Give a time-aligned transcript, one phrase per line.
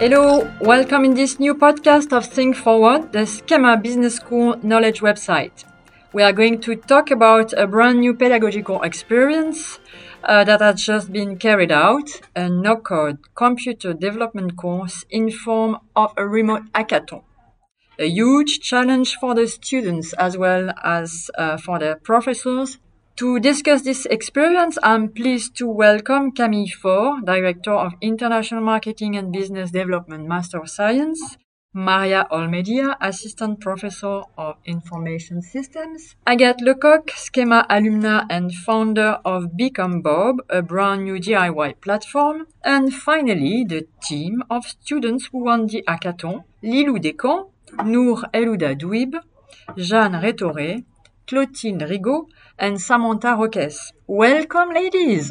[0.00, 5.64] Hello, welcome in this new podcast of Think Forward, the SKEMA Business School knowledge website.
[6.12, 9.80] We are going to talk about a brand new pedagogical experience
[10.22, 16.14] uh, that has just been carried out, a no-code computer development course in form of
[16.16, 17.24] a remote hackathon.
[17.98, 22.78] A huge challenge for the students as well as uh, for the professors
[23.18, 29.32] to discuss this experience, I'm pleased to welcome Camille Faure, Director of International Marketing and
[29.32, 31.36] Business Development Master of Science,
[31.74, 40.00] Maria Olmedia, Assistant Professor of Information Systems, Agathe Lecoq, SKEMA alumna and founder of Become
[40.00, 45.82] Bob, a brand new DIY platform, and finally the team of students who won the
[45.88, 47.50] hackathon, Lilou Descamps,
[47.84, 49.16] Nour Elouda Douib,
[49.76, 50.84] Jeanne Rétoré,
[51.28, 52.26] Clotilde Rigaud,
[52.58, 53.92] and Samantha Roques.
[54.06, 55.30] Welcome, ladies.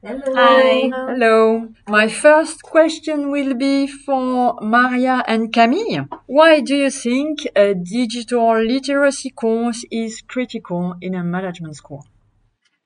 [0.00, 0.34] Hello.
[0.34, 0.90] Hi.
[0.94, 1.68] Hello.
[1.88, 6.06] My first question will be for Maria and Camille.
[6.26, 12.06] Why do you think a digital literacy course is critical in a management school?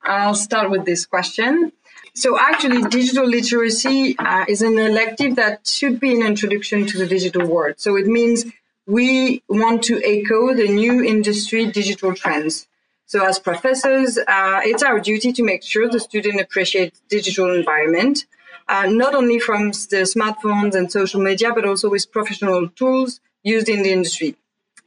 [0.05, 1.73] I'll start with this question.
[2.15, 7.07] So, actually, digital literacy uh, is an elective that should be an introduction to the
[7.07, 7.75] digital world.
[7.77, 8.45] So, it means
[8.87, 12.67] we want to echo the new industry digital trends.
[13.07, 18.27] So as professors, uh, it's our duty to make sure the student appreciates digital environment,
[18.69, 23.69] uh, not only from the smartphones and social media, but also with professional tools used
[23.69, 24.37] in the industry.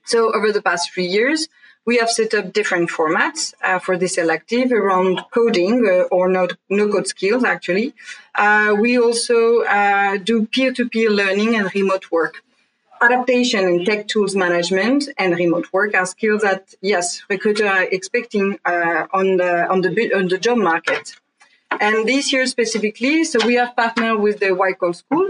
[0.05, 1.47] So over the past three years,
[1.85, 6.47] we have set up different formats uh, for this elective around coding uh, or no,
[6.69, 7.93] no code skills, actually.
[8.33, 12.41] Uh, we also uh, do peer to peer learning and remote work
[13.01, 18.57] adaptation and tech tools management and remote work are skills that yes recruiters are expecting
[18.65, 21.15] uh, on the on the on the job market.
[21.79, 25.29] And this year specifically so we have partnered with the Wild Code School.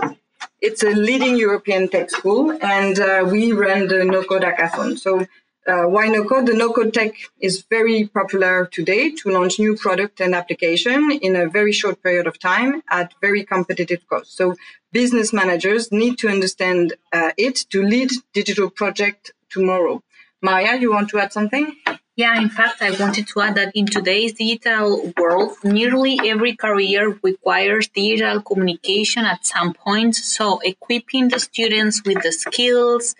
[0.61, 4.97] It's a leading European tech school and uh, we run the no code hackathon.
[4.97, 5.25] So
[5.67, 6.45] uh, why no code?
[6.45, 11.35] The no code tech is very popular today to launch new product and application in
[11.35, 14.35] a very short period of time at very competitive cost.
[14.37, 14.55] So
[14.91, 20.03] business managers need to understand uh, it to lead digital project tomorrow.
[20.41, 21.75] Maya, you want to add something?
[22.15, 27.19] Yeah, in fact, I wanted to add that in today's digital world, nearly every career
[27.21, 30.15] requires digital communication at some point.
[30.15, 33.15] So equipping the students with the skills,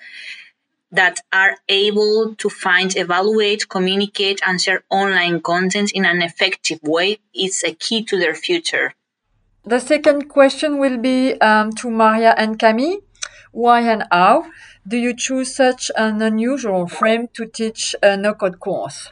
[0.96, 7.20] that are able to find, evaluate, communicate, and share online content in an effective way
[7.34, 8.94] is a key to their future.
[9.64, 13.00] The second question will be um, to Maria and Camille.
[13.52, 14.46] Why and how
[14.88, 19.10] do you choose such an unusual frame to teach a no-code course?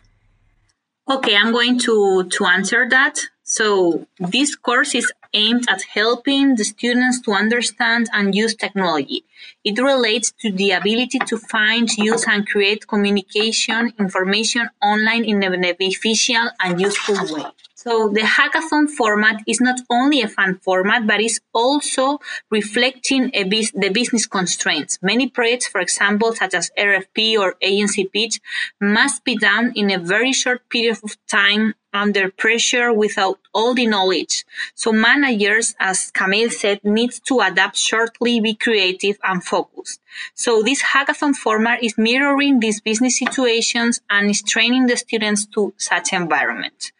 [1.09, 3.19] Okay, I'm going to, to answer that.
[3.43, 9.25] So this course is aimed at helping the students to understand and use technology.
[9.63, 15.49] It relates to the ability to find, use, and create communication information online in a
[15.75, 17.45] beneficial and useful way.
[17.75, 23.89] So the hackathon format is not only a fun format, but is also reflecting the
[23.93, 24.99] business constraints.
[25.01, 28.39] Many projects, for example, such as RFP or agency pitch,
[28.79, 33.85] must be done in a very short period of time under pressure without all the
[33.85, 34.45] knowledge.
[34.75, 40.01] So managers, as Camille said, need to adapt shortly, be creative and focused.
[40.33, 45.73] So this hackathon format is mirroring these business situations and is training the students to
[45.77, 46.91] such environment.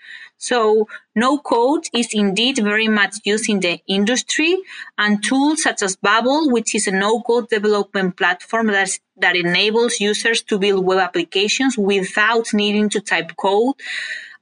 [0.43, 4.57] So no code is indeed very much used in the industry
[4.97, 10.01] and tools such as Bubble, which is a no code development platform that, that enables
[10.01, 13.75] users to build web applications without needing to type code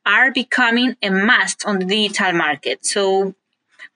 [0.05, 2.85] are becoming a must on the digital market.
[2.85, 3.35] So,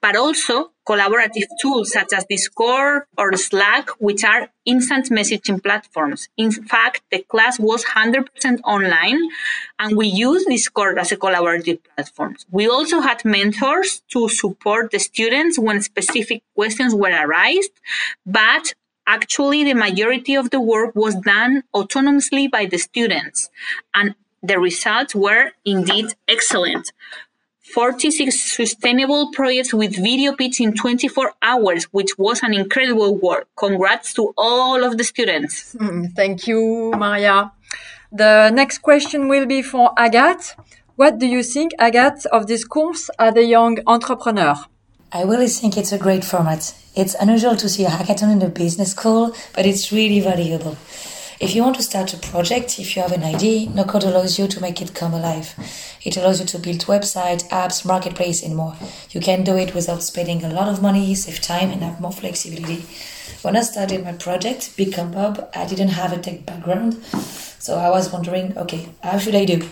[0.00, 6.28] but also collaborative tools such as Discord or Slack, which are instant messaging platforms.
[6.36, 9.18] In fact, the class was 100% online
[9.78, 12.36] and we used Discord as a collaborative platform.
[12.50, 17.72] We also had mentors to support the students when specific questions were arised,
[18.24, 18.74] but
[19.08, 23.50] actually the majority of the work was done autonomously by the students
[23.94, 24.14] and
[24.46, 26.92] the results were indeed excellent.
[27.74, 33.48] 46 sustainable projects with video pitch in 24 hours, which was an incredible work.
[33.56, 35.74] Congrats to all of the students.
[35.74, 37.52] Mm, thank you, Maria.
[38.12, 40.54] The next question will be for Agathe.
[40.94, 44.54] What do you think, Agathe, of this course as a young entrepreneur?
[45.12, 46.74] I really think it's a great format.
[46.94, 50.76] It's unusual to see a hackathon in a business school, but it's really valuable.
[51.38, 54.38] If you want to start a project, if you have an idea, no code allows
[54.38, 55.54] you to make it come alive.
[56.02, 58.74] It allows you to build website, apps, marketplace, and more.
[59.10, 62.10] You can do it without spending a lot of money, save time, and have more
[62.10, 62.86] flexibility.
[63.42, 67.04] When I started my project, Become Bob, I didn't have a tech background,
[67.58, 69.68] so I was wondering, okay, how should I do?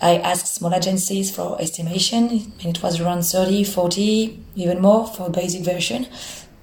[0.00, 5.28] I asked small agencies for estimation, and it was around 30, 40, even more for
[5.28, 6.06] basic version.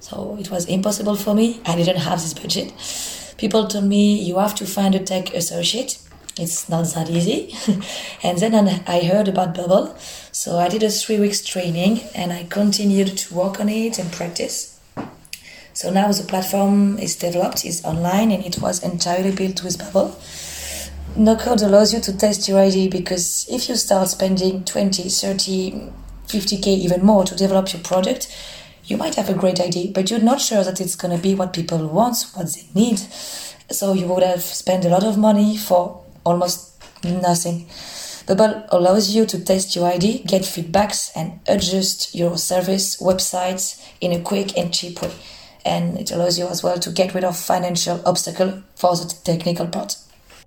[0.00, 1.60] So it was impossible for me.
[1.66, 2.72] I didn't have this budget.
[3.38, 5.98] People told me you have to find a tech associate.
[6.36, 7.54] It's not that easy.
[8.22, 9.96] and then I heard about Bubble.
[10.32, 14.10] So I did a three weeks training and I continued to work on it and
[14.12, 14.80] practice.
[15.72, 20.18] So now the platform is developed, is online, and it was entirely built with Bubble.
[21.16, 25.92] No code allows you to test your idea because if you start spending 20, 30,
[26.26, 28.26] 50k, even more to develop your product,
[28.88, 31.34] you might have a great idea, but you're not sure that it's going to be
[31.34, 32.98] what people want, what they need.
[33.70, 36.74] So you would have spent a lot of money for almost
[37.04, 37.68] nothing.
[38.26, 44.12] Bubble allows you to test your idea, get feedbacks, and adjust your service websites in
[44.12, 45.12] a quick and cheap way.
[45.64, 49.66] And it allows you as well to get rid of financial obstacle for the technical
[49.66, 49.96] part.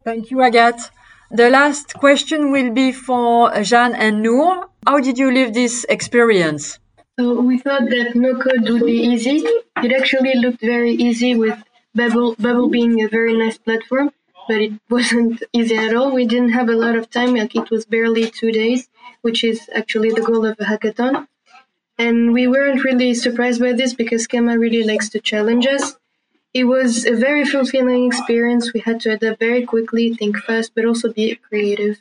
[0.04, 0.90] Thank you, Agathe.
[1.30, 4.68] The last question will be for Jeanne and Nour.
[4.86, 6.81] How did you live this experience?
[7.18, 9.38] So we thought that no code would be easy.
[9.86, 11.58] It actually looked very easy with
[11.96, 14.12] Bubble, Bubble being a very nice platform,
[14.48, 16.12] but it wasn't easy at all.
[16.12, 18.90] We didn't have a lot of time, like it was barely two days,
[19.22, 21.28] which is actually the goal of a hackathon.
[21.98, 25.98] And we weren't really surprised by this because SKEMA really likes to challenge us.
[26.54, 28.74] It was a very fulfilling experience.
[28.74, 31.98] We had to adapt very quickly, think fast, but also be creative.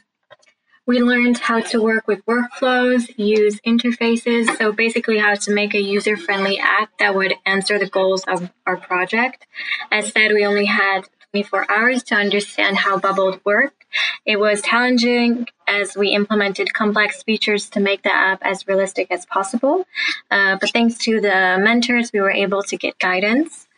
[0.90, 5.80] We learned how to work with workflows, use interfaces, so basically how to make a
[5.80, 9.46] user friendly app that would answer the goals of our project.
[9.92, 13.84] As said, we only had 24 hours to understand how Bubble worked.
[14.26, 19.24] It was challenging as we implemented complex features to make the app as realistic as
[19.26, 19.86] possible.
[20.28, 23.68] Uh, but thanks to the mentors, we were able to get guidance.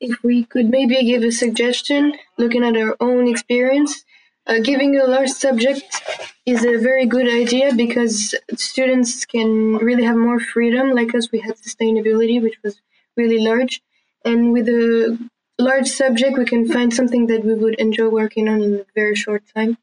[0.00, 4.05] If we could maybe give a suggestion, looking at our own experience,
[4.46, 6.02] uh, giving a large subject
[6.44, 10.92] is a very good idea because students can really have more freedom.
[10.92, 12.80] Like us, we had sustainability, which was
[13.16, 13.82] really large.
[14.24, 15.18] And with a
[15.58, 19.16] large subject, we can find something that we would enjoy working on in a very
[19.16, 19.78] short time.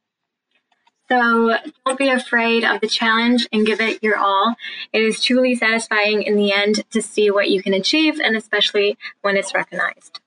[1.09, 4.55] So don't be afraid of the challenge and give it your all.
[4.93, 8.97] It is truly satisfying in the end to see what you can achieve, and especially
[9.21, 10.21] when it's recognized.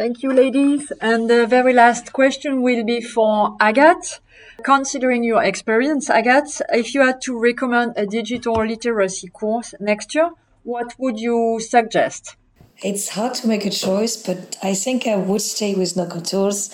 [0.00, 0.90] Thank you, ladies.
[1.02, 4.20] And the very last question will be for Agathe.
[4.62, 10.30] Considering your experience, Agathe, if you had to recommend a digital literacy course next year,
[10.62, 12.36] what would you suggest?
[12.82, 16.70] It's hard to make a choice, but I think I would stay with no-code tools.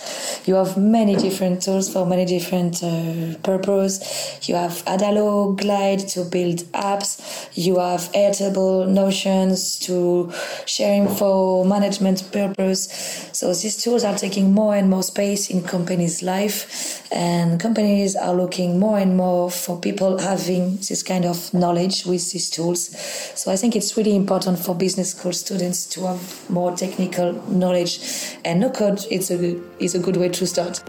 [0.47, 4.39] You have many different tools for many different uh, purposes.
[4.49, 7.49] You have Adalo Glide to build apps.
[7.55, 10.33] You have Airtable, Notions to
[10.65, 13.29] share info, management purpose.
[13.33, 18.33] So these tools are taking more and more space in companies' life, and companies are
[18.33, 22.97] looking more and more for people having this kind of knowledge with these tools.
[23.35, 28.01] So I think it's really important for business school students to have more technical knowledge.
[28.45, 30.83] And no code is a, is a good way to start.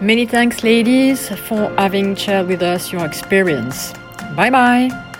[0.00, 3.92] Many thanks, ladies, for having shared with us your experience.
[4.34, 5.11] Bye bye.